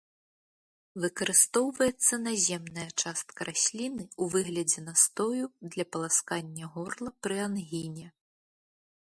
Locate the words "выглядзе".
4.37-4.79